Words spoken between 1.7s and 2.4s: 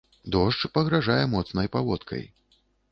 паводкай.